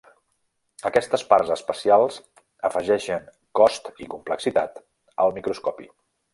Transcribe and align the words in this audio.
Aquestes 0.89 1.25
parts 1.33 1.51
especials 1.55 2.17
afegeixen 2.71 3.29
cost 3.61 3.93
i 4.07 4.11
complexitat 4.17 4.85
al 5.27 5.39
microscopi. 5.41 5.91